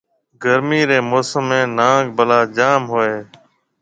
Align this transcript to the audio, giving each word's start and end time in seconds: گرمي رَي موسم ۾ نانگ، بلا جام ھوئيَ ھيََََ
گرمي 0.43 0.81
رَي 0.89 0.99
موسم 1.09 1.43
۾ 1.51 1.61
نانگ، 1.77 2.05
بلا 2.17 2.39
جام 2.57 2.81
ھوئيَ 2.91 3.07
ھيََََ 3.11 3.21